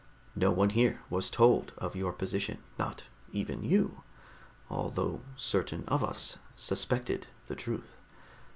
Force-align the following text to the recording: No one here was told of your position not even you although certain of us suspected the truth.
No 0.35 0.49
one 0.51 0.71
here 0.71 1.03
was 1.11 1.29
told 1.29 1.73
of 1.77 1.95
your 1.95 2.11
position 2.11 2.57
not 2.79 3.03
even 3.31 3.61
you 3.61 4.01
although 4.67 5.21
certain 5.37 5.83
of 5.87 6.03
us 6.03 6.39
suspected 6.55 7.27
the 7.45 7.55
truth. 7.55 7.93